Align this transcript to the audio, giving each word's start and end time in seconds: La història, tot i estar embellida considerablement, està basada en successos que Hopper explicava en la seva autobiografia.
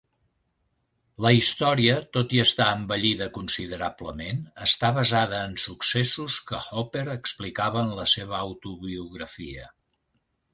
La 1.25 1.31
història, 1.39 1.97
tot 2.17 2.31
i 2.37 2.39
estar 2.43 2.67
embellida 2.77 3.27
considerablement, 3.35 4.41
està 4.69 4.91
basada 4.97 5.43
en 5.49 5.53
successos 5.65 6.39
que 6.53 6.63
Hopper 6.65 7.05
explicava 7.19 7.85
en 7.85 7.93
la 8.01 8.09
seva 8.15 8.41
autobiografia. 8.47 9.69